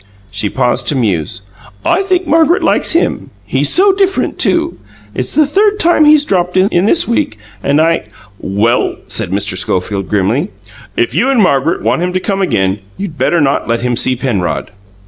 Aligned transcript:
She 0.31 0.49
paused 0.49 0.87
to 0.87 0.95
muse. 0.95 1.43
"I 1.85 2.01
think 2.01 2.25
Margaret 2.25 2.63
likes 2.63 2.93
him; 2.93 3.29
he's 3.45 3.69
so 3.69 3.93
different, 3.93 4.39
too. 4.39 4.79
It's 5.13 5.35
the 5.35 5.45
third 5.45 5.79
time 5.79 6.05
he's 6.05 6.25
dropped 6.25 6.57
in 6.57 6.85
this 6.85 7.07
week, 7.07 7.37
and 7.61 7.79
I" 7.79 8.05
"Well," 8.59 8.95
said 9.07 9.29
Mr. 9.29 9.55
Schofield 9.55 10.09
grimly, 10.09 10.49
"if 10.97 11.13
you 11.13 11.29
and 11.29 11.39
Margaret 11.39 11.83
want 11.83 12.01
him 12.01 12.13
to 12.13 12.19
come 12.19 12.41
again, 12.41 12.79
you'd 12.97 13.19
better 13.19 13.39
not 13.39 13.67
let 13.67 13.81
him 13.81 13.95
see 13.95 14.15
Penrod." 14.15 14.71